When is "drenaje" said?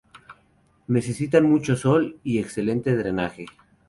2.97-3.45